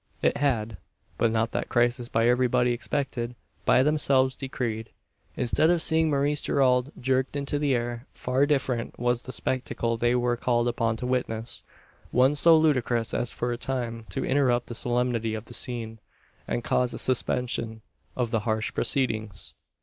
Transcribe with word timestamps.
It 0.23 0.37
had; 0.37 0.77
but 1.19 1.31
not 1.31 1.51
that 1.51 1.69
crisis 1.69 2.09
by 2.09 2.27
everybody 2.27 2.71
expected, 2.71 3.35
by 3.65 3.83
themselves 3.83 4.35
decreed. 4.35 4.89
Instead 5.37 5.69
of 5.69 5.79
seeing 5.79 6.09
Maurice 6.09 6.41
Gerald 6.41 6.91
jerked 6.99 7.35
into 7.35 7.59
the 7.59 7.75
air, 7.75 8.07
far 8.11 8.47
different 8.47 8.97
was 8.97 9.21
the 9.21 9.31
spectacle 9.31 9.97
they 9.97 10.15
were 10.15 10.35
called 10.37 10.67
upon 10.67 10.97
to 10.97 11.05
witness, 11.05 11.61
one 12.09 12.33
so 12.33 12.57
ludicrous 12.57 13.13
as 13.13 13.29
for 13.29 13.51
a 13.51 13.57
time 13.57 14.07
to 14.09 14.25
interrupt 14.25 14.65
the 14.65 14.73
solemnity 14.73 15.35
of 15.35 15.45
the 15.45 15.53
scene, 15.53 15.99
and 16.47 16.63
cause 16.63 16.95
a 16.95 16.97
suspension 16.97 17.83
of 18.15 18.31
the 18.31 18.39
harsh 18.39 18.73
proceedings. 18.73 19.53